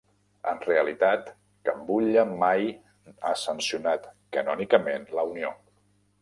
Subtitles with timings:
[0.51, 1.27] En realitat
[1.69, 2.65] cap butlla mai
[3.31, 5.55] ha sancionat canònicament la unió.